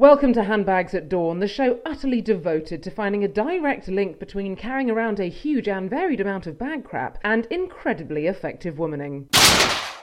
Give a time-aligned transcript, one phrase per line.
[0.00, 4.56] Welcome to Handbags at Dawn, the show utterly devoted to finding a direct link between
[4.56, 9.26] carrying around a huge and varied amount of bag crap and incredibly effective womaning.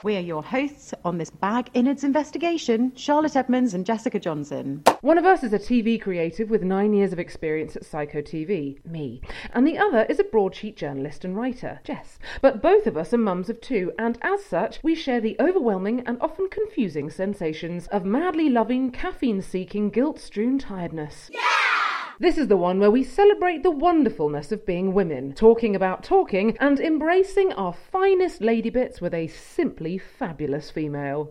[0.04, 4.84] We are your hosts on this bag innards investigation, Charlotte Edmonds and Jessica Johnson.
[5.00, 8.78] One of us is a TV creative with nine years of experience at Psycho TV,
[8.84, 9.20] me,
[9.52, 12.20] and the other is a broadsheet journalist and writer, Jess.
[12.40, 16.04] But both of us are mums of two, and as such, we share the overwhelming
[16.06, 21.28] and often confusing sensations of madly loving, caffeine seeking, guilt strewn tiredness.
[22.20, 26.56] This is the one where we celebrate the wonderfulness of being women, talking about talking,
[26.58, 31.30] and embracing our finest lady bits with a simply fabulous female.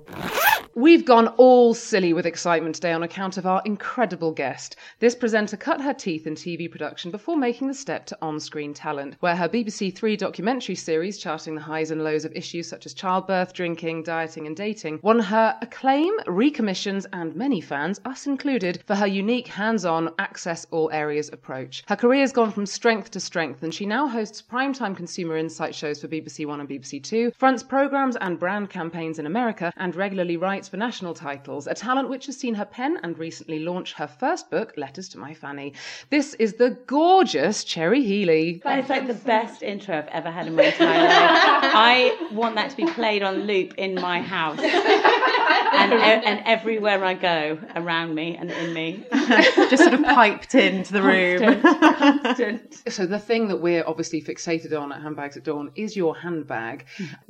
[0.78, 4.75] We've gone all silly with excitement today on account of our incredible guest.
[5.00, 8.75] This presenter cut her teeth in TV production before making the step to on screen
[8.75, 12.86] talent, where her BBC Three documentary series, charting the highs and lows of issues such
[12.86, 18.83] as childbirth, drinking, dieting, and dating, won her acclaim, recommissions, and many fans, us included,
[18.86, 21.86] for her unique hands on, access all areas approach.
[21.88, 25.73] Her career has gone from strength to strength, and she now hosts primetime consumer insight
[25.73, 29.95] shows for BBC One and BBC Two, fronts programs and brand campaigns in America, and
[29.95, 33.94] regularly writes for national titles, a talent which has seen her pen and recently launch
[33.94, 35.73] her first book, Letters to My Fanny.
[36.10, 38.61] This is the gorgeous Cherry Healey.
[38.64, 41.14] That is like the best intro I've ever had in my entire life.
[41.14, 44.60] I want that to be played on loop in my house.
[44.60, 49.06] And, and everywhere I go around me and in me.
[49.11, 51.61] Just sort of piped into the room.
[51.61, 52.83] Constant, constant.
[52.89, 56.86] So the thing that we're obviously fixated on at Handbags at Dawn is your handbag.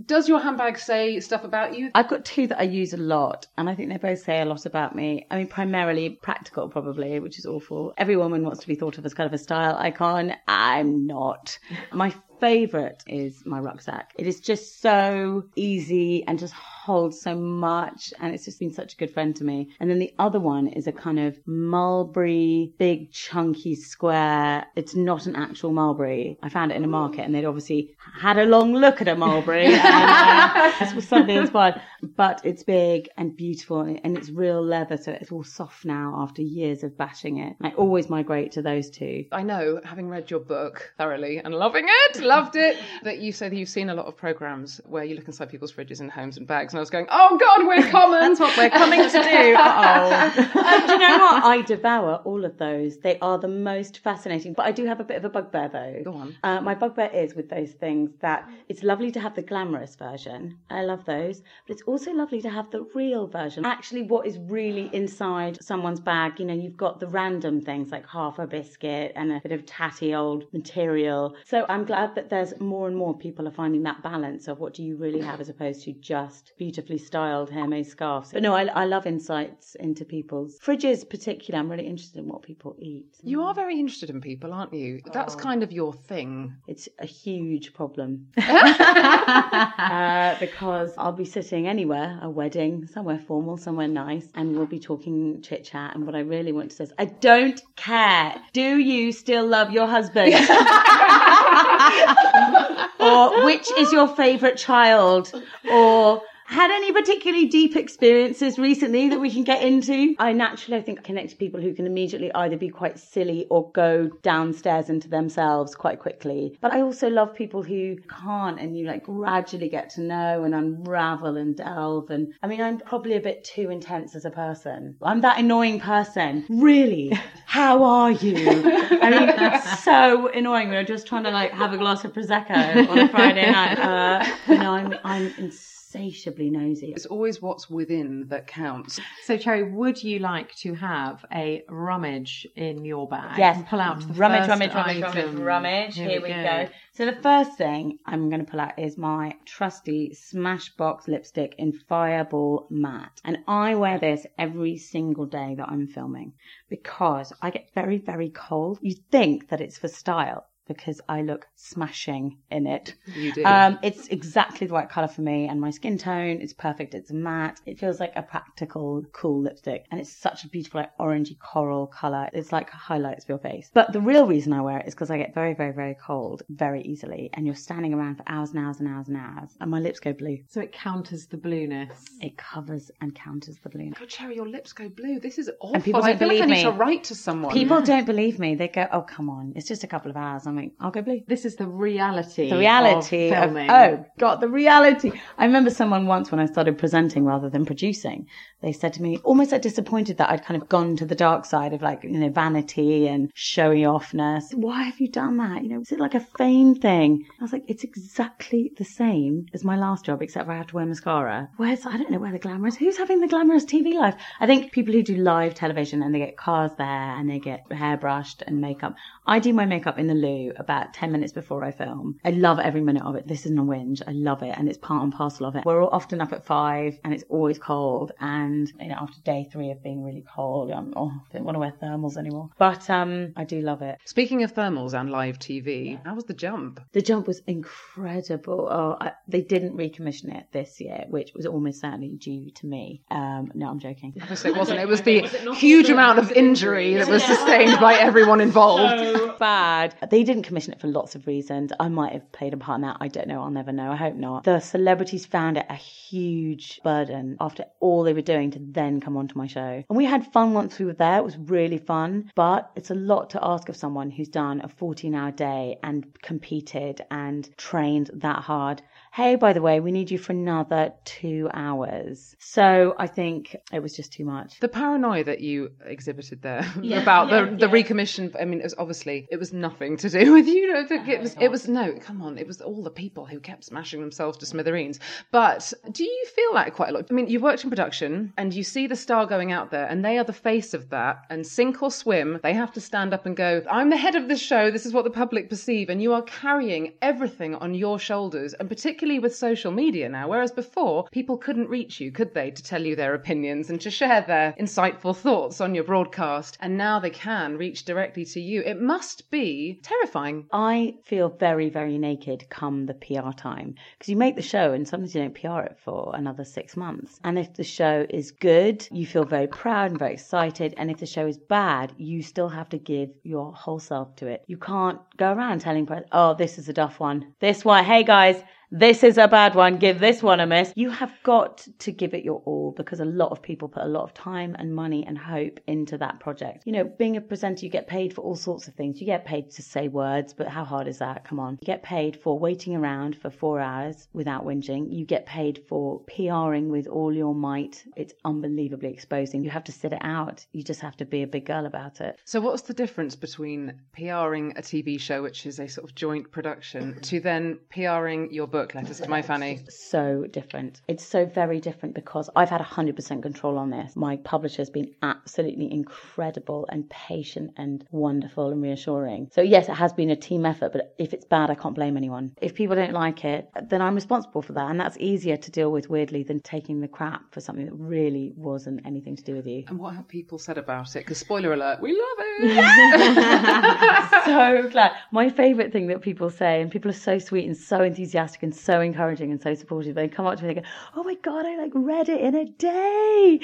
[0.06, 1.92] Does your handbag say stuff about you?
[1.96, 3.27] I've got two that I use a lot,
[3.58, 5.26] and I think they both say a lot about me.
[5.32, 7.94] I mean, primarily practical, probably, which is awful.
[7.98, 10.34] Every woman wants to be thought of as kind of a style icon.
[10.48, 11.58] I'm not.
[11.92, 14.14] My favorite is my rucksack.
[14.18, 16.54] It is just so easy and just
[16.88, 19.70] holds so much, and it's just been such a good friend to me.
[19.80, 24.66] And then the other one is a kind of mulberry, big, chunky square.
[24.78, 26.38] It's not an actual mulberry.
[26.42, 29.16] I found it in a market, and they'd obviously had a long look at a
[29.16, 29.66] mulberry.
[29.66, 31.82] and, uh, this was something inspired,
[32.16, 36.16] but it's big and beautiful, and and it's real leather, so it's all soft now
[36.18, 37.58] after years of bashing it.
[37.62, 39.26] I always migrate to those two.
[39.34, 43.50] I know, having read your book thoroughly and loving it, loved it, that you say
[43.50, 46.38] that you've seen a lot of programs where you look inside people's fridges and homes
[46.38, 48.20] and bags, and I was going, oh God, we're common.
[48.20, 49.18] That's what we're coming to do.
[49.58, 50.62] Uh-oh.
[50.62, 51.44] Uh, do you know what?
[51.44, 52.98] I devour all of those.
[53.00, 54.54] They are the most fascinating.
[54.54, 56.02] But I do have a bit of a bugbear though.
[56.04, 56.36] Go on.
[56.44, 60.60] Uh, my bugbear is with those things that it's lovely to have the glamorous version.
[60.70, 61.42] I love those.
[61.66, 63.66] But it's also lovely to have the real version.
[63.66, 68.08] Actually, what is really inside someone's bag, you know, you've got the random things like
[68.08, 71.36] half a biscuit and a bit of tatty old material.
[71.44, 74.76] So I'm glad that there's more and more people are finding that balance of what
[74.76, 78.34] do you really have as opposed to just beautifully styled handmade scarves.
[78.34, 81.64] But no, I, I love insights into people's fridges, particularly.
[81.64, 83.06] I'm really interested in what people eat.
[83.24, 85.00] You are very interested in people, aren't you?
[85.14, 86.58] That's kind of your thing.
[86.68, 88.28] It's a huge problem.
[88.38, 94.82] uh, because I'll be sitting anywhere, a wedding, somewhere formal, somewhere nice, and we'll be
[94.82, 95.96] talking chit chat.
[95.96, 98.36] And what I really want to say is, I don't care.
[98.52, 100.34] Do you still love your husband?
[103.00, 105.32] or which is your favourite child?
[105.72, 110.16] Or had any particularly deep experiences recently that we can get into?
[110.18, 113.70] I naturally, I think, connect to people who can immediately either be quite silly or
[113.72, 116.58] go downstairs into themselves quite quickly.
[116.62, 120.56] But I also love people who can't and you like gradually get to know and
[120.56, 122.10] unravel and delve.
[122.10, 124.96] And I mean, I'm probably a bit too intense as a person.
[125.02, 126.46] I'm that annoying person.
[126.50, 127.12] Really?
[127.46, 128.38] How are you?
[128.48, 132.14] I mean, it's so annoying when I'm just trying to like have a glass of
[132.14, 133.80] prosecco on a Friday night.
[133.80, 135.52] Uh, you know, I'm I'm
[135.88, 136.92] insatiably nosy.
[136.92, 139.00] It's always what's within that counts.
[139.24, 143.38] So, Cherry, would you like to have a rummage in your bag?
[143.38, 143.58] Yes.
[143.58, 145.16] And pull out the rummage, first rummage, rummage, item.
[145.16, 145.96] rummage, rummage.
[145.96, 146.44] Here Here, we we go.
[146.44, 146.68] go.
[146.94, 151.72] So the first thing I'm going to pull out is my trusty Smashbox lipstick in
[151.72, 153.22] Fireball Matte.
[153.24, 156.34] And I wear this every single day that I'm filming
[156.70, 158.80] because I get very, very cold.
[158.82, 162.96] You think that it's for style because I look smashing in it.
[163.16, 163.44] You do.
[163.44, 166.40] Um, it's exactly the right colour for me and my skin tone.
[166.42, 166.94] It's perfect.
[166.94, 167.60] It's matte.
[167.66, 169.86] It feels like a practical, cool lipstick.
[169.92, 172.30] And it's such a beautiful, like, orangey coral colour.
[172.34, 173.70] It's like highlights for your face.
[173.74, 176.44] But the real reason I wear it is because I get very, very, very cold
[176.50, 177.30] very easily.
[177.34, 179.52] And you're standing around for hours and hours and hours and hours.
[179.60, 180.40] And my lips go blue.
[180.50, 182.06] So it counters the blueness.
[182.22, 184.00] It covers and counters the blueness.
[184.00, 185.20] God, Cherry, your lips go blue.
[185.20, 185.76] This is awful.
[185.76, 186.78] And people I don't feel like I believe need to me.
[186.78, 187.54] write to someone.
[187.54, 188.56] People don't believe me.
[188.56, 189.54] They go, oh, come on.
[189.56, 190.46] It's just a couple of hours.
[190.48, 191.22] I'm I'll go blue.
[191.28, 192.50] This is the reality.
[192.50, 195.12] the reality of of, oh god the reality.
[195.38, 198.28] I remember someone once when i started presenting rather than producing
[198.62, 201.46] they said to me almost like disappointed that i'd kind of gone to the dark
[201.46, 204.54] side of like you know vanity and showy offness.
[204.54, 205.64] Why have you done that?
[205.64, 207.26] You know is it like a fame thing?
[207.40, 210.68] I was like it's exactly the same as my last job except for i have
[210.68, 211.50] to wear mascara.
[211.58, 214.16] Where's i don't know where the glamour is who's having the glamorous tv life?
[214.40, 217.72] I think people who do live television and they get cars there and they get
[217.72, 218.96] hair brushed and makeup.
[219.26, 222.20] I do my makeup in the loo about 10 minutes before I film.
[222.24, 223.28] I love every minute of it.
[223.28, 224.02] This isn't a whinge.
[224.08, 225.66] I love it and it's part and parcel of it.
[225.66, 228.12] We're all often up at five and it's always cold.
[228.20, 231.56] And, you know, after day three of being really cold, I'm, oh, I don't want
[231.56, 232.50] to wear thermals anymore.
[232.58, 234.00] But, um, I do love it.
[234.06, 236.80] Speaking of thermals and live TV, how was the jump?
[236.92, 238.68] The jump was incredible.
[238.70, 243.02] Oh, I, they didn't recommission it this year, which was almost certainly due to me.
[243.10, 244.14] Um, no, I'm joking.
[244.22, 244.80] Obviously, it wasn't.
[244.80, 245.22] It was the
[245.56, 248.78] huge amount of injury that was sustained by everyone involved.
[249.18, 249.96] So bad.
[250.10, 251.72] They didn't commission it for lots of reasons.
[251.80, 252.98] I might have played a part in that.
[253.00, 253.42] I don't know.
[253.42, 253.92] I'll never know.
[253.92, 254.44] I hope not.
[254.44, 259.18] The celebrities found it a huge burden after all they were doing to then come
[259.18, 259.84] onto my show.
[259.90, 261.18] And we had fun once we were there.
[261.18, 264.68] It was really fun, but it's a lot to ask of someone who's done a
[264.68, 268.84] 14 hour day and competed and trained that hard.
[269.14, 272.36] Hey, by the way, we need you for another two hours.
[272.40, 274.60] So I think it was just too much.
[274.60, 279.28] The paranoia that you exhibited there about the, the recommission, I mean, it was obviously,
[279.32, 280.72] it was nothing to do with you.
[280.72, 283.40] know, that it was, it was, no, come on, it was all the people who
[283.40, 285.00] kept smashing themselves to smithereens.
[285.32, 287.08] But do you feel that quite a lot?
[287.10, 290.06] I mean, you worked in production and you see the star going out there and
[290.06, 293.26] they are the face of that and sink or swim, they have to stand up
[293.26, 295.90] and go, I'm the head of this show, this is what the public perceive.
[295.90, 300.52] And you are carrying everything on your shoulders and particularly with social media now, whereas
[300.52, 304.22] before people couldn't reach you, could they, to tell you their opinions and to share
[304.22, 306.58] their insightful thoughts on your broadcast.
[306.60, 308.62] And now they can reach directly to you.
[308.62, 310.48] It must be terrifying.
[310.52, 314.88] I feel very, very naked come the PR time because you make the show and
[314.88, 317.20] sometimes you don't PR it for another six months.
[317.24, 320.74] And if the show is good, you feel very proud and very excited.
[320.78, 324.28] And if the show is bad, you still have to give your whole self to
[324.28, 324.44] it.
[324.48, 327.34] You can't go around telling oh, this is a duff one.
[327.40, 330.74] This one, hey guys, this is a bad one, give this one a miss.
[330.76, 333.88] You have got to give it your all because a lot of people put a
[333.88, 336.64] lot of time and money and hope into that project.
[336.66, 339.00] You know, being a presenter, you get paid for all sorts of things.
[339.00, 341.24] You get paid to say words, but how hard is that?
[341.24, 341.58] Come on.
[341.62, 344.94] You get paid for waiting around for four hours without whinging.
[344.94, 347.86] You get paid for PRing with all your might.
[347.96, 349.46] It's unbelievably exposing.
[349.46, 350.46] You have to sit it out.
[350.52, 352.20] You just have to be a big girl about it.
[352.26, 356.32] So, what's the difference between PRing a TV show, which is a sort of joint
[356.32, 359.60] production, to then PRing your book, Letters to My Fanny?
[359.70, 360.82] so different.
[360.88, 363.96] It's so very different because I've had 100% control on this.
[363.96, 369.30] My publisher's been absolutely incredible and patient and wonderful and reassuring.
[369.32, 371.98] So, yes, it has been a team effort, but if it's bad, I can't blame
[371.98, 372.34] anyone.
[372.42, 374.72] If people don't like it, then I'm responsible for that.
[374.72, 378.34] And that's easier to deal with, weirdly, than taking the crap for something that really
[378.36, 379.64] wasn't anything to do with you.
[379.68, 381.00] And what have people said about it?
[381.00, 382.28] Because, spoiler alert, we love it.
[384.26, 384.92] so glad.
[385.12, 388.47] My favourite thing that people say, and people are so sweet and so enthusiastic and
[388.48, 389.96] been so encouraging and so supportive.
[389.96, 392.36] They come up to me and go, "Oh my god, I like read it in
[392.36, 393.40] a day,"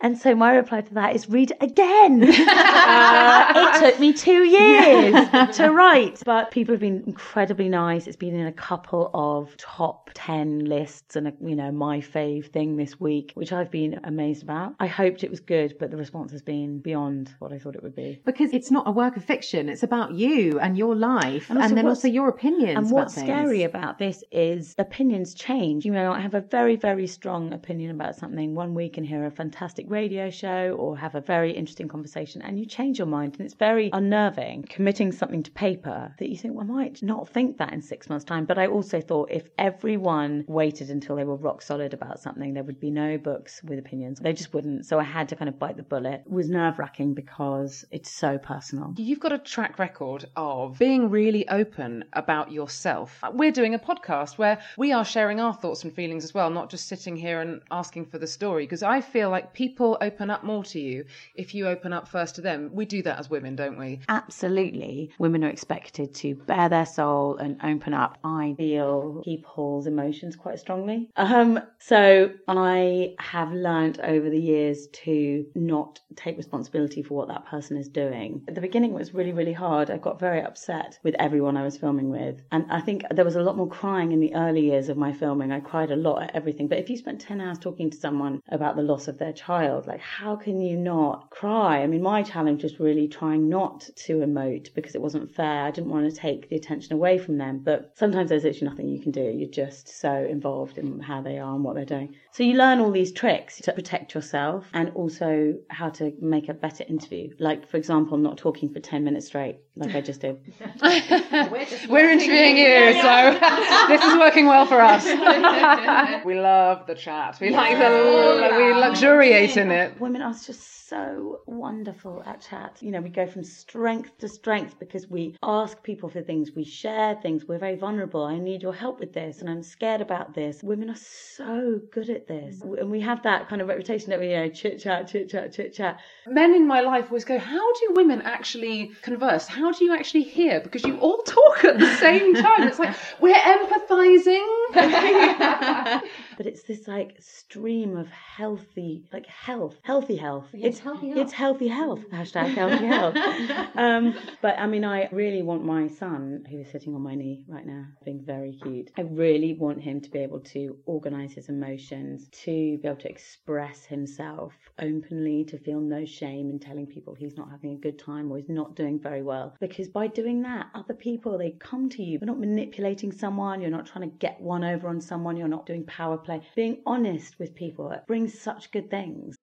[0.00, 4.44] and so my reply to that is, "Read it again." uh, it took me two
[4.44, 8.06] years to write, but people have been incredibly nice.
[8.06, 12.50] It's been in a couple of top ten lists and a, you know my fave
[12.50, 14.74] thing this week, which I've been amazed about.
[14.80, 17.82] I hoped it was good, but the response has been beyond what I thought it
[17.82, 18.20] would be.
[18.24, 21.76] Because it's not a work of fiction; it's about you and your life, And and,
[21.76, 22.78] then also your opinions.
[22.78, 25.84] And what's scary about this is opinions change.
[25.84, 29.24] You know, I have a very, very strong opinion about something one week and hear
[29.26, 33.34] a fantastic radio show or have a very interesting conversation, and you change your mind,
[33.38, 37.28] and it's very unnerving committing something to paper that you think, well, I might not
[37.28, 38.44] think that in six months' time.
[38.44, 42.62] But I also thought if everyone waited until they were rock solid about something, there
[42.62, 44.20] would be no books with opinions.
[44.20, 44.86] They just wouldn't.
[44.86, 46.22] So I had to kind of bite the bullet.
[46.26, 48.94] It was nerve wracking because it's so personal.
[48.96, 53.20] You've got a track record of being really open about yourself.
[53.32, 56.70] We're doing a podcast where we are sharing our thoughts and feelings as well, not
[56.70, 58.64] just sitting here and asking for the story.
[58.64, 61.04] Because I feel like people open up more to you
[61.34, 62.70] if you open up first to them.
[62.72, 64.00] We do that as women, don't we?
[64.08, 65.10] Absolutely.
[65.18, 68.18] Women are expected to bare their soul and open up.
[68.24, 71.08] I feel people's emotions quite strongly.
[71.16, 77.46] Um, so I have learnt over the years to not take responsibility for what that
[77.46, 78.42] person is doing.
[78.48, 79.90] At the beginning, it was really, really hard.
[79.90, 82.42] I got very upset with everyone I was filming with.
[82.50, 85.12] And I think there was a lot more crying in the early years of my
[85.12, 85.52] filming.
[85.52, 86.66] I cried a lot at everything.
[86.66, 89.86] But if you spent 10 hours talking to someone about the loss of their child,
[89.86, 91.82] like, how can you not cry?
[91.82, 95.64] I mean, my challenge was really trying not to emote because it wasn't fair.
[95.64, 97.58] I didn't want to take the attention away from them.
[97.58, 99.22] But sometimes there's literally nothing you can do.
[99.22, 102.16] You're just so involved in how they are and what they're doing.
[102.32, 106.54] So you learn all these tricks to protect yourself and also how to make a
[106.54, 107.30] better interview.
[107.38, 110.40] Like, for example, not talking for 10 minutes straight, like I just did.
[111.88, 113.38] We're interviewing you, so
[113.88, 115.04] this is working well for us.
[116.24, 117.38] we love the chat.
[117.40, 120.00] We like the we luxuriate in it.
[120.00, 122.78] Women are just so wonderful at chat.
[122.80, 126.64] You know, we go from strength to strength because we ask people for things, we
[126.64, 128.24] share things, we're very vulnerable.
[128.24, 130.62] I need your help with this, and I'm scared about this.
[130.62, 132.60] Women are so good at this.
[132.60, 132.80] Mm.
[132.80, 135.52] And we have that kind of reputation that we, you know, chit chat, chit chat,
[135.52, 136.00] chit chat.
[136.26, 139.46] Men in my life always go, How do women actually converse?
[139.46, 140.60] How do you actually hear?
[140.60, 142.66] Because you all talk at the same time.
[142.66, 144.46] It's like we're empathizing.
[146.38, 150.46] But it's this like stream of healthy, like health, healthy health.
[150.52, 151.98] it's healthy It's healthy health.
[152.12, 153.16] Hashtag healthy health.
[153.74, 157.42] um, but I mean, I really want my son, who is sitting on my knee
[157.48, 158.92] right now, being very cute.
[158.96, 163.08] I really want him to be able to organize his emotions, to be able to
[163.10, 167.98] express himself openly, to feel no shame in telling people he's not having a good
[167.98, 169.56] time or he's not doing very well.
[169.58, 172.20] Because by doing that, other people they come to you.
[172.20, 173.60] You're not manipulating someone.
[173.60, 175.36] You're not trying to get one over on someone.
[175.36, 176.42] You're not doing power play.
[176.54, 179.34] Being honest with people it brings such good things.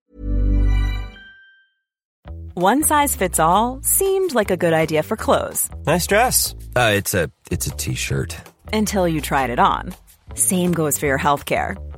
[2.54, 6.56] One size fits all seemed like a good idea for clothes Nice dress.
[6.76, 8.38] Uh, it's a it's a t-shirt.
[8.74, 9.94] until you tried it on.
[10.36, 11.76] Same goes for your healthcare.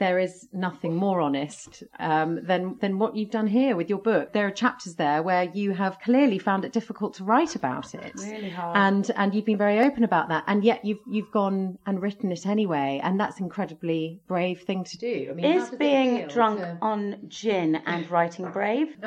[0.00, 4.32] There is nothing more honest um, than than what you've done here with your book.
[4.32, 8.12] There are chapters there where you have clearly found it difficult to write about it,
[8.16, 8.76] Really hard.
[8.76, 12.32] and and you've been very open about that, and yet you've you've gone and written
[12.32, 15.28] it anyway, and that's an incredibly brave thing to do.
[15.30, 18.88] I mean, how Is does it being drunk to- on gin and writing brave?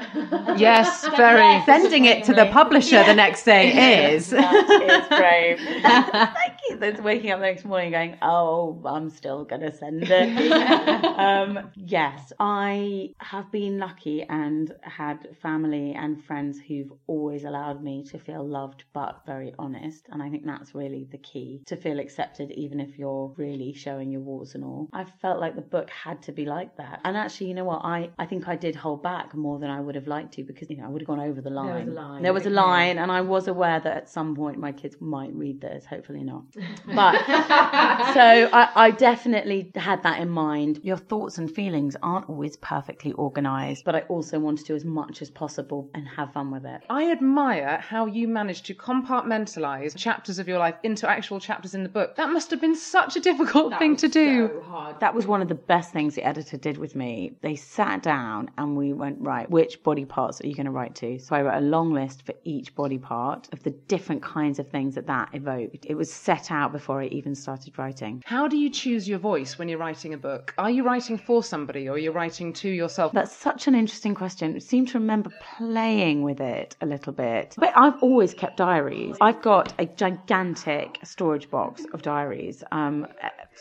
[0.56, 1.62] Yes, very.
[1.66, 4.30] Sending it to the publisher the next day is.
[4.44, 6.53] That is brave.
[6.78, 10.54] That's waking up the next morning going, oh, I'm still going to send it.
[11.20, 18.04] um, yes, I have been lucky and had family and friends who've always allowed me
[18.06, 20.08] to feel loved but very honest.
[20.12, 24.12] And I think that's really the key to feel accepted, even if you're really showing
[24.12, 24.90] your warts and all.
[24.94, 27.02] I felt like the book had to be like that.
[27.04, 27.84] And actually, you know what?
[27.84, 30.70] I, I think I did hold back more than I would have liked to because,
[30.70, 31.68] you know, I would have gone over the line.
[31.68, 34.36] There was a line, There was a line, and I was aware that at some
[34.36, 35.86] point my kids might read this.
[35.86, 36.44] Hopefully not.
[36.86, 37.26] But
[38.14, 40.80] so I, I definitely had that in mind.
[40.84, 44.86] Your thoughts and feelings aren't always perfectly organized, but I also want to do as
[44.86, 46.82] much as possible and have fun with it.
[46.90, 51.84] I admire how you managed to compartmentalize chapters of your life into actual chapters in
[51.84, 52.16] the book.
[52.16, 54.64] That must have been such a difficult thing to do.
[55.00, 57.38] That was one of the best things the editor did with me.
[57.42, 60.96] They sat down and we went, right, which body parts are you going to write
[60.96, 61.20] to?
[61.20, 64.70] So I wrote a long list for each body part of the different kinds of
[64.70, 65.86] things that that evoked.
[65.88, 68.22] It was set out before I even started writing.
[68.26, 70.54] How do you choose your voice when you're writing a book?
[70.58, 73.12] Are you writing for somebody or you're writing to yourself?
[73.14, 74.56] That's such an interesting question.
[74.56, 77.56] I seem to remember playing with it a little bit.
[77.58, 79.18] But I've always kept diaries.
[79.22, 82.64] I've got a gigantic storage box of diaries.
[82.72, 83.08] Um,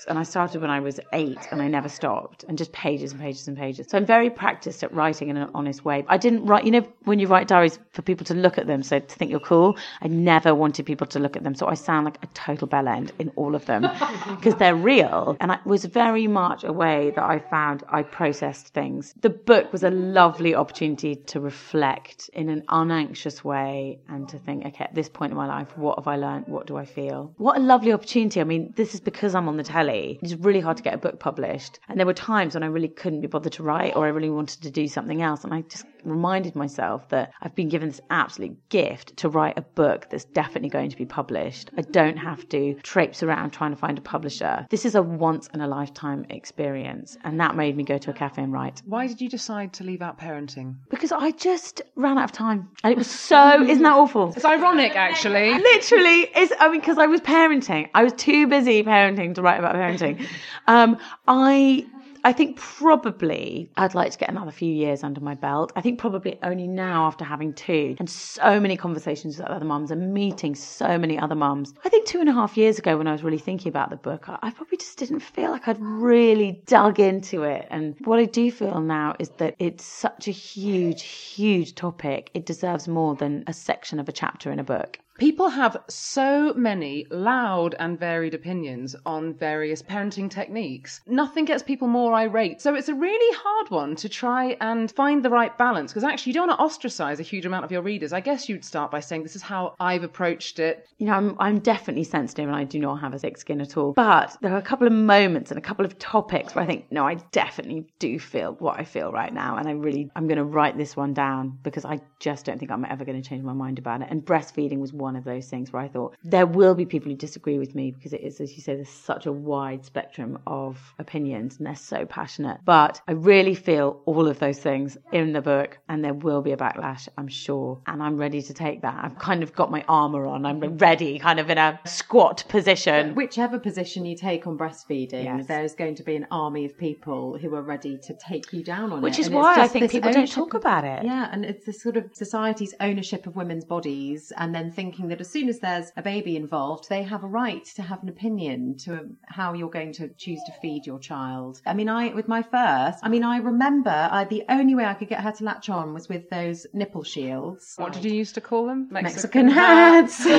[0.09, 3.21] and I started when I was eight and I never stopped and just pages and
[3.21, 3.87] pages and pages.
[3.89, 6.05] So I'm very practiced at writing in an honest way.
[6.09, 8.83] I didn't write, you know, when you write diaries for people to look at them,
[8.83, 11.55] so to think you're cool, I never wanted people to look at them.
[11.55, 13.83] So I sound like a total bell end in all of them
[14.29, 15.37] because they're real.
[15.41, 19.15] And it was very much a way that I found I processed things.
[19.21, 24.67] The book was a lovely opportunity to reflect in an unanxious way and to think,
[24.67, 26.47] okay, at this point in my life, what have I learned?
[26.49, 27.33] What do I feel?
[27.37, 28.41] What a lovely opportunity.
[28.41, 30.19] I mean, this is because I'm on the telly.
[30.23, 31.81] It's really hard to get a book published.
[31.89, 34.31] And there were times when I really couldn't be bothered to write or I really
[34.31, 35.45] wanted to do something else.
[35.45, 39.63] And I just reminded myself that I've been given this absolute gift to write a
[39.63, 41.71] book that's definitely going to be published.
[41.77, 44.67] I don't have to traipse around trying to find a publisher.
[44.71, 47.17] This is a once in a lifetime experience.
[47.25, 48.83] And that made me go to a cafe and write.
[48.85, 50.77] Why did you decide to leave out parenting?
[50.91, 52.71] Because I just ran out of time.
[52.83, 54.33] And it was so, isn't that awful?
[54.35, 55.53] It's ironic, actually.
[55.53, 57.89] Literally, it's, I mean, because I was parenting.
[57.95, 60.27] I was too busy parenting to write about parenting.
[60.67, 61.87] Um, I,
[62.25, 65.73] I think probably I'd like to get another few years under my belt.
[65.75, 69.91] I think probably only now after having two and so many conversations with other mums
[69.91, 71.75] and meeting so many other mums.
[71.85, 73.97] I think two and a half years ago when I was really thinking about the
[73.97, 77.67] book, I probably just didn't feel like I'd really dug into it.
[77.71, 82.31] And what I do feel now is that it's such a huge, huge topic.
[82.35, 85.01] It deserves more than a section of a chapter in a book.
[85.19, 91.01] People have so many loud and varied opinions on various parenting techniques.
[91.07, 92.61] Nothing gets people more irate.
[92.61, 96.31] So it's a really hard one to try and find the right balance because actually
[96.31, 98.13] you don't want to ostracize a huge amount of your readers.
[98.13, 100.89] I guess you'd start by saying, This is how I've approached it.
[100.99, 103.77] You know, I'm, I'm definitely sensitive and I do not have a thick skin at
[103.77, 103.93] all.
[103.93, 106.91] But there are a couple of moments and a couple of topics where I think,
[106.91, 109.57] no, I definitely do feel what I feel right now.
[109.57, 112.71] And I really, I'm going to write this one down because I just don't think
[112.71, 114.09] I'm ever going to change my mind about it.
[114.11, 117.17] And breastfeeding was one of those things where I thought there will be people who
[117.17, 120.95] disagree with me because it is, as you say, there's such a wide spectrum of
[120.99, 122.59] opinions and they're so passionate.
[122.65, 126.53] But I really feel all of those things in the book and there will be
[126.53, 127.81] a backlash, I'm sure.
[127.87, 128.99] And I'm ready to take that.
[129.03, 130.47] I've kind of got my armor on.
[130.47, 133.15] I'm ready, kind of in a squat position.
[133.15, 135.47] Whichever position you take on breastfeeding, Yes.
[135.47, 138.93] there's going to be an army of people who are ready to take you down
[138.93, 141.05] on Which is And why I think people don't talk about it.
[141.05, 145.23] Yeah, and it's the sort of society's ownership of women's bodies, and then thinking that
[145.23, 148.77] as soon as there's a baby involved, they have a right to have an opinion
[148.77, 151.63] to how you're going to choose to feed your child.
[151.65, 154.93] I mean, I with my first, I mean, I remember I, the only way I
[154.93, 157.73] could get her to latch on was with those nipple shields.
[157.79, 158.89] What did you used to call them?
[158.91, 160.19] Mexican hats.
[160.25, 160.33] so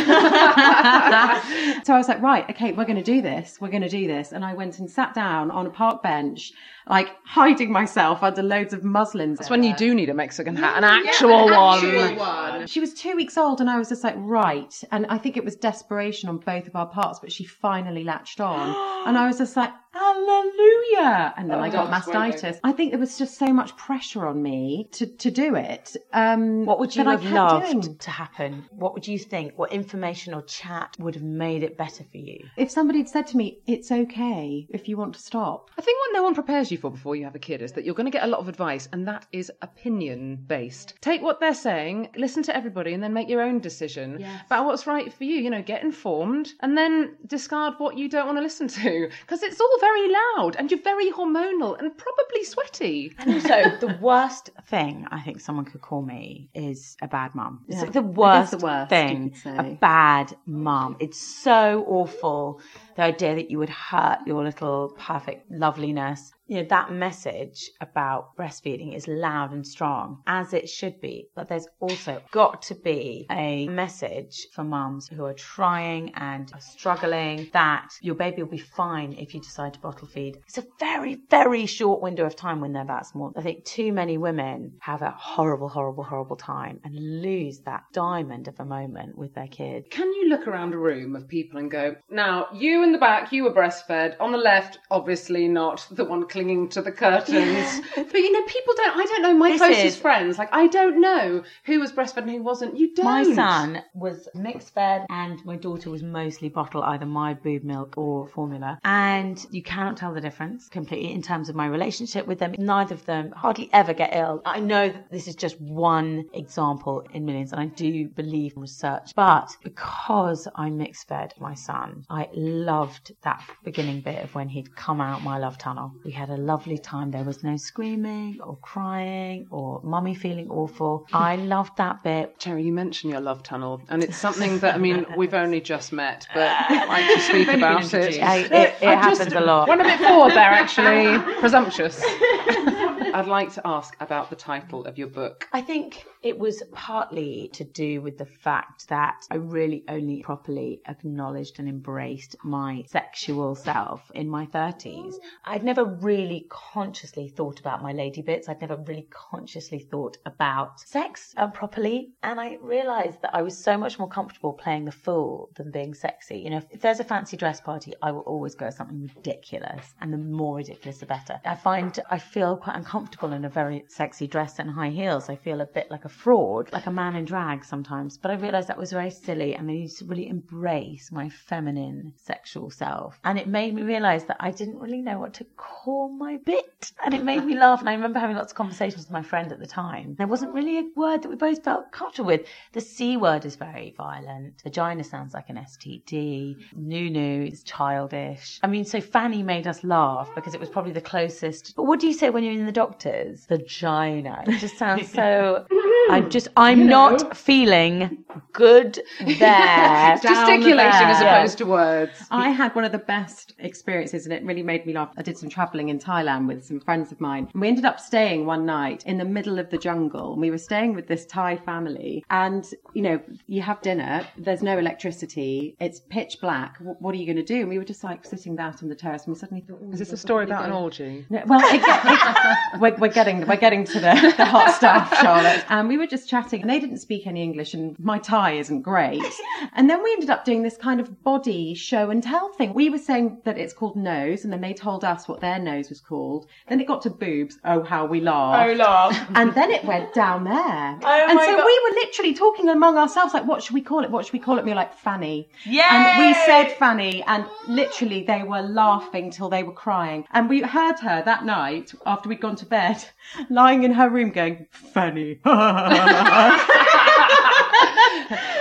[1.93, 3.57] I was like, right, okay, we're going to do this.
[3.59, 4.33] We're going to do this.
[4.33, 6.53] And I went and sat down on a park bench,
[6.87, 9.39] like hiding myself under loads of muslins.
[9.39, 12.15] That's when you do need a Mexican hat, an actual one.
[12.17, 12.67] one.
[12.67, 14.73] She was two weeks old, and I was just like, right.
[14.91, 18.39] And I think it was desperation on both of our parts, but she finally latched
[18.39, 18.69] on.
[19.07, 21.33] and I was just like, hallelujah.
[21.37, 22.59] And then Oh, I got that's won't mastitis.
[22.63, 25.95] I think there was just so much pressure on me to, to do it.
[26.11, 27.97] Um, What would you have loved doing.
[27.97, 28.65] to happen?
[28.71, 29.53] What would you think?
[29.57, 32.39] What information or chat would have made it better for you?
[32.57, 35.69] If somebody had said to me, it's okay if you want to stop.
[35.77, 37.85] I think what no one prepares you for before you have a kid is that
[37.85, 40.95] you're going to get a lot of advice, and that is opinion based.
[41.01, 44.87] Take what they're saying, listen to everybody, and then make your own decision about what's
[44.87, 45.35] right for you.
[45.35, 49.43] You know, get informed, and then discard what you don't want to listen to because
[49.43, 53.13] it's all very loud, and you're very hormonal and probably sweaty.
[53.19, 57.53] And also, the worst thing I think someone could call me is a bad mum.
[57.67, 57.83] It's Yeah.
[57.83, 59.33] like the worst, the worst, thing.
[59.45, 60.95] A bad mum.
[60.99, 62.61] It's so awful.
[62.95, 66.32] The idea that you would hurt your little perfect loveliness.
[66.47, 71.29] You know, that message about breastfeeding is loud and strong, as it should be.
[71.35, 76.59] But there's also got to be a message for mums who are trying and are
[76.59, 80.37] struggling that your baby will be fine if you decide to bottle feed.
[80.45, 83.31] It's a very, very short window of time when they're that small.
[83.37, 88.49] I think too many women have a horrible, horrible, horrible time and lose that diamond
[88.49, 89.89] of a moment with their kid.
[89.91, 93.31] Can you look around a room of people and go, now, you in the back,
[93.31, 94.17] you were breastfed.
[94.19, 97.81] On the left, obviously not the one clinging to the curtains.
[97.95, 100.37] but you know, people don't, I don't know my This closest is- friends.
[100.37, 102.77] Like, I don't know who was breastfed and who wasn't.
[102.77, 103.05] You don't.
[103.05, 107.93] My son was mixed fed and my daughter was mostly bottle, either my boob milk
[107.97, 108.79] or formula.
[108.83, 112.55] And you cannot tell the difference completely in terms of my relationship with them.
[112.57, 114.41] Neither of them hardly ever get ill.
[114.45, 118.61] I know that this is just one example in millions and I do believe in
[118.61, 119.11] research.
[119.15, 124.75] But because I mixed fed my son, I loved that beginning bit of when he'd
[124.75, 125.91] come out my love tunnel.
[126.03, 127.11] We had a lovely time.
[127.11, 131.05] There was no screaming or crying or mummy feeling awful.
[131.13, 132.37] I loved that bit.
[132.39, 135.91] Cherry, you mentioned your love tunnel, and it's something that I mean we've only just
[135.93, 137.83] met, but I like to speak about it.
[137.85, 138.21] introduced.
[138.21, 139.67] I- it- it I just happens a lot.
[139.67, 141.17] Went a bit forward there, actually.
[141.39, 142.01] Presumptuous.
[142.05, 145.47] I'd like to ask about the title of your book.
[145.53, 150.81] I think it was partly to do with the fact that I really only properly
[150.87, 155.15] acknowledged and embraced my sexual self in my 30s.
[155.43, 158.47] I'd never really consciously thought about my lady bits.
[158.47, 162.11] I'd never really consciously thought about sex uh, properly.
[162.23, 165.93] And I realized that I was so much more comfortable playing the fool than being
[165.93, 166.37] sexy.
[166.37, 169.93] You know, if, if there's a fancy dress party, I will always go something ridiculous.
[169.99, 171.41] And the more ridiculous, the better.
[171.43, 175.27] I find I feel quite uncomfortable in a very sexy dress and high heels.
[175.27, 178.17] I feel a bit like a fraud, like a man in drag sometimes.
[178.17, 182.13] But I realized that was very silly and I used to really embrace my feminine
[182.17, 183.19] sexual self.
[183.23, 186.91] And it made me realize that I didn't really know what to call my bit.
[187.03, 187.79] And it made me laugh.
[187.79, 190.15] And I remember having lots of conversations with my friend at the time.
[190.17, 192.45] There wasn't really a word that we both felt comfortable with.
[192.73, 194.61] The C word is very violent.
[194.63, 196.57] Vagina sounds like an STD.
[196.75, 198.59] Nunu is childish.
[198.63, 201.75] I mean, so Fanny made us laugh because it was probably the closest.
[201.75, 203.45] But what do you say when you're in the doctors?
[203.47, 204.43] Vagina.
[204.47, 205.65] It just sounds so.
[206.09, 210.17] I'm just, I'm not feeling good there.
[210.21, 212.11] Gesticulating as opposed to words.
[212.31, 215.11] I had one of the best experiences and it really made me laugh.
[215.17, 217.49] I did some traveling in Thailand with some friends of mine.
[217.53, 220.33] And we ended up staying one night in the middle of the jungle.
[220.33, 222.23] And we were staying with this Thai family.
[222.29, 226.77] And, you know, you have dinner, there's no electricity, it's pitch black.
[226.79, 227.61] W- What are you going to do?
[227.61, 229.91] And we were just like sitting out on the terrace and we suddenly thought, oh,
[229.93, 231.25] Is this we'll a story about an orgy?
[231.29, 235.63] no, well, it, it, we're, we're getting we're getting to the, the hot stuff, Charlotte.
[235.69, 238.81] And we were just chatting, and they didn't speak any English, and my Thai isn't
[238.81, 239.23] great.
[239.75, 242.73] And then we ended up doing this kind of body show and tell thing.
[242.73, 245.89] We were saying that it's called nose, and then they told us what their nose
[245.89, 246.47] was called.
[246.67, 247.57] Then it got to boobs.
[247.63, 248.69] Oh, how we laughed!
[248.69, 249.29] Oh, laugh.
[249.35, 250.99] And then it went down there.
[251.03, 251.65] Oh and so God.
[251.65, 254.11] we were literally talking among ourselves, like, what should we call it?
[254.11, 254.59] What should we call it?
[254.59, 255.49] And we were like, Fanny.
[255.65, 256.17] Yeah.
[256.17, 260.25] And we said Fanny, and literally they were laughing till they were crying.
[260.31, 263.03] And we heard her that night after we'd gone to bed,
[263.49, 265.39] lying in her room going, Fanny.
[265.85, 266.57] あ
[266.99, 267.02] っ。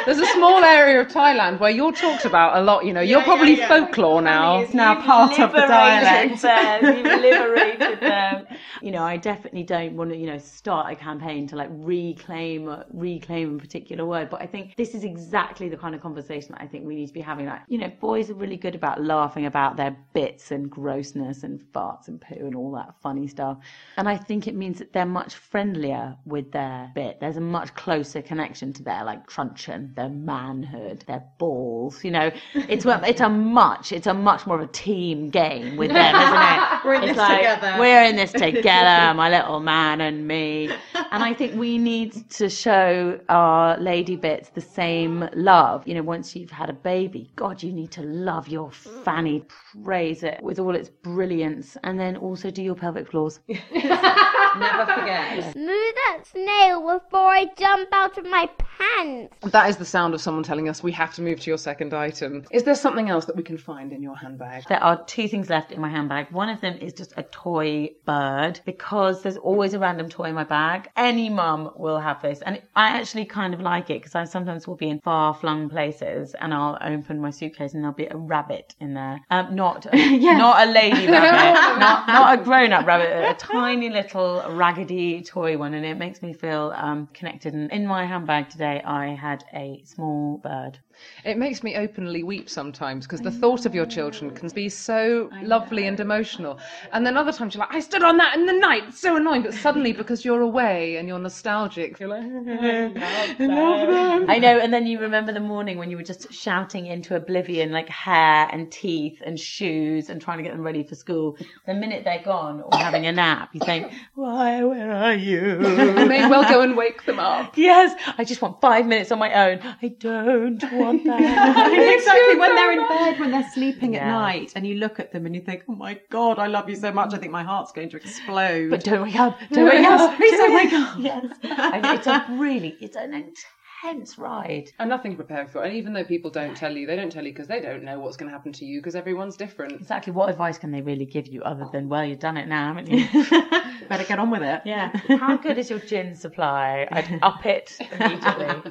[0.05, 2.85] There's a small area of Thailand where you're talked about a lot.
[2.85, 4.61] You know, you're probably folklore now.
[4.61, 6.43] It's now part of the dialect.
[6.43, 6.97] them.
[6.97, 8.47] You've liberated them.
[8.81, 12.83] You know, I definitely don't want to, you know, start a campaign to like reclaim
[12.93, 14.31] reclaim a particular word.
[14.31, 17.07] But I think this is exactly the kind of conversation that I think we need
[17.07, 17.47] to be having.
[17.47, 21.61] Like, you know, boys are really good about laughing about their bits and grossness and
[21.73, 23.59] farts and poo and all that funny stuff.
[23.97, 27.21] And I think it means that they're much friendlier with their bit.
[27.21, 32.03] There's a much closer connection to their like truncheon, their manhood, their balls.
[32.05, 35.77] You know, it's a- it's a much it's a much more of a team game
[35.77, 36.61] with them, isn't it?
[36.85, 37.77] We're in It's this like, together.
[37.79, 40.71] We're in this together, my little man and me.
[41.11, 45.87] And I think we need to show our lady bits the same love.
[45.87, 49.45] You know, once you've had a baby, God, you need to love your fanny,
[49.85, 53.41] praise it with all its brilliance, and then also do your pelvic floors.
[53.49, 55.57] Never forget.
[55.57, 59.35] Move that snail before I jump out of my pants.
[59.51, 61.93] That is the sound of someone telling us we have to move to your second
[61.93, 62.45] item.
[62.53, 64.65] Is there something else that we can find in your handbag?
[64.69, 66.31] There are two things left in my handbag.
[66.31, 70.37] One of them is just a toy bird because there's always a random toy in
[70.37, 70.89] my bag.
[70.97, 72.43] Any mum will have this.
[72.43, 75.69] And I actually kind of like it because I sometimes will be in far flung
[75.69, 79.21] places and I'll open my suitcase and there'll be a rabbit in there.
[79.31, 84.45] Um, not, not a lady rabbit, not, not a grown up rabbit, a tiny little
[84.51, 85.75] raggedy toy one.
[85.75, 87.55] And it makes me feel um, connected.
[87.55, 90.79] And in my handbag today, I had a small bird.
[91.25, 95.31] It makes me openly weep sometimes because the thought of your children can be so
[95.43, 96.59] lovely and emotional.
[96.93, 99.17] And then other times you're like, I stood on that in the night, it's so
[99.17, 99.43] annoying.
[99.43, 104.31] But suddenly, because you're away and you're nostalgic, you're like, I love them.
[104.31, 107.73] I know, and then you remember the morning when you were just shouting into oblivion,
[107.73, 111.37] like hair and teeth and shoes, and trying to get them ready for school.
[111.67, 114.63] The minute they're gone or having a nap, you think, "Why?
[114.65, 117.57] Where are you?" I may well go and wake them up.
[117.57, 119.61] yes, I just want five minutes on my own.
[119.65, 121.21] I don't want that.
[121.99, 124.11] exactly when they're in bed, when they're sleeping at Yeah.
[124.13, 126.77] night, and you look at them and you think, "Oh my God, I love you
[126.77, 127.15] so much.
[127.15, 129.39] I think my heart's going to explode." But don't wake up!
[129.51, 130.17] Don't wake up!
[130.17, 130.97] Please don't Don't wake up.
[130.99, 134.71] Yes, and it's a really, it's an intense ride.
[134.79, 135.69] And nothing prepared for it.
[135.69, 137.99] And even though people don't tell you, they don't tell you because they don't know
[137.99, 139.73] what's going to happen to you because everyone's different.
[139.73, 140.13] Exactly.
[140.13, 142.89] What advice can they really give you other than, well, you've done it now, haven't
[142.91, 143.07] you?
[143.89, 144.63] Better get on with it.
[144.65, 144.97] Yeah.
[145.19, 146.87] How good is your gin supply?
[146.93, 148.71] I'd up it immediately.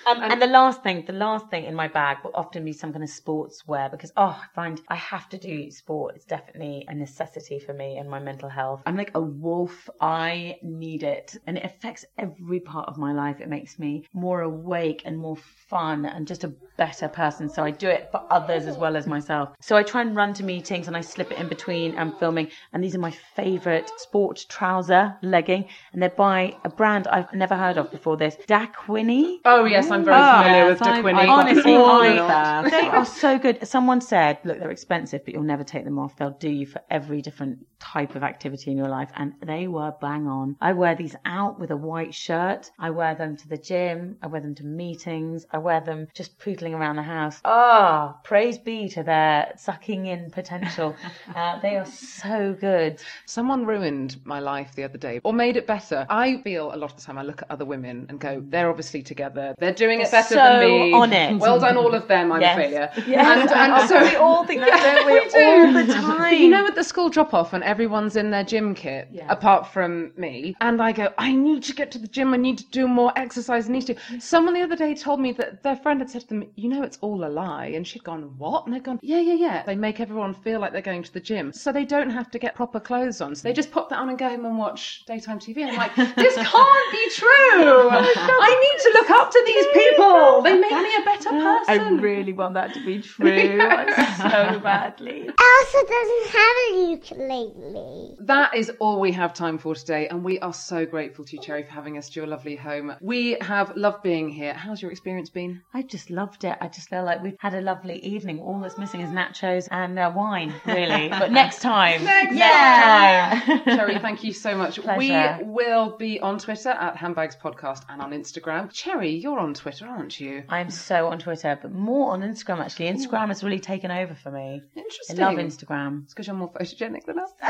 [0.07, 2.91] Um, and the last thing, the last thing in my bag will often be some
[2.91, 6.15] kind of sportswear because oh, I find I have to do sport.
[6.15, 8.81] It's definitely a necessity for me and my mental health.
[8.85, 9.89] I'm like a wolf.
[9.99, 13.39] I need it, and it affects every part of my life.
[13.39, 17.49] It makes me more awake and more fun and just a better person.
[17.49, 19.49] So I do it for others as well as myself.
[19.59, 22.49] So I try and run to meetings and I slip it in between and filming.
[22.73, 27.55] And these are my favourite sport trouser legging, and they're by a brand I've never
[27.55, 28.17] heard of before.
[28.17, 29.39] This Daquini.
[29.45, 31.15] Oh, yes, I'm very Oh, familiar yes, with I've- Daquini.
[31.19, 32.71] I've Honestly, all I, that.
[32.71, 33.67] they are so good.
[33.67, 36.15] Someone said, look, they're expensive, but you'll never take them off.
[36.17, 39.09] They'll do you for every different type of activity in your life.
[39.15, 40.55] And they were bang on.
[40.61, 42.71] I wear these out with a white shirt.
[42.79, 44.17] I wear them to the gym.
[44.21, 45.45] I wear them to meetings.
[45.51, 47.39] I wear them just poodling around the house.
[47.45, 50.95] Ah, praise be to their sucking in potential.
[51.35, 53.01] uh, they are so good.
[53.25, 56.05] Someone ruined my life the other day or made it better.
[56.09, 58.69] I feel a lot of the time I look at other women and go, they're
[58.69, 59.55] obviously together.
[59.57, 60.93] They're doing it better So than me.
[60.93, 61.37] on it.
[61.39, 62.31] Well done, all of them.
[62.31, 62.57] I'm Yes.
[62.57, 62.87] a failure.
[63.15, 63.25] Yes.
[63.27, 65.13] And, and Oh, so we all think that, don't we?
[65.21, 65.39] We do.
[65.39, 66.33] All the time.
[66.43, 70.11] You know, at the school drop off, and everyone's in their gym kit, apart from
[70.17, 72.33] me, and I go, I need to get to the gym.
[72.33, 73.67] I need to do more exercise.
[73.69, 73.95] I need to.
[74.19, 76.83] Someone the other day told me that their friend had said to them, "You know,
[76.83, 79.75] it's all a lie," and she'd gone, "What?" And they'd gone, "Yeah, yeah, yeah." They
[79.75, 82.55] make everyone feel like they're going to the gym, so they don't have to get
[82.55, 83.35] proper clothes on.
[83.35, 85.57] So they just pop that on and go home and watch daytime TV.
[85.63, 87.89] And I'm like, this can't be true.
[87.91, 90.41] I need to look up to these people.
[90.41, 91.65] They make me a better person.
[91.67, 95.27] I really want that to be true so badly.
[95.27, 98.15] Elsa doesn't have a ukulele.
[98.19, 101.41] That is all we have time for today, and we are so grateful to you,
[101.41, 102.93] Cherry, for having us to your lovely home.
[103.01, 104.53] We have loved being here.
[104.53, 105.61] How's your experience been?
[105.73, 106.57] I just loved it.
[106.59, 108.39] I just feel like we've had a lovely evening.
[108.39, 111.09] All that's missing is nachos and uh, wine, really.
[111.21, 112.03] But next time.
[112.03, 113.61] Next yeah.
[113.65, 114.79] Cherry, thank you so much.
[114.81, 115.39] Pleasure.
[115.41, 118.71] We will be on Twitter at Handbags Podcast and on Instagram.
[118.71, 120.43] Cherry, you're on Twitter, aren't you?
[120.49, 122.87] I'm so on Twitter, but more on Instagram actually.
[122.87, 124.61] Instagram has really taken over for me.
[124.75, 125.21] Interesting.
[125.21, 126.03] I love Instagram.
[126.03, 127.31] It's because you're more photogenic than us.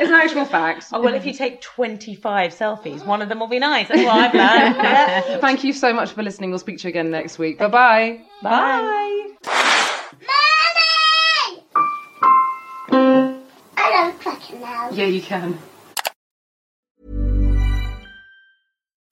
[0.00, 0.86] it's an actual fact.
[0.92, 3.88] Oh, well, if you take 25 selfies, one of them will be nice.
[3.88, 4.76] That's what I've learned.
[4.82, 5.38] Yeah.
[5.38, 6.50] Thank you so much for listening.
[6.50, 7.58] We'll speak to you again next week.
[7.58, 8.20] Bye-bye.
[8.42, 9.28] Bye.
[12.90, 13.38] Mommy!
[13.76, 14.90] I love cracker now.
[14.90, 15.58] Yeah, you can.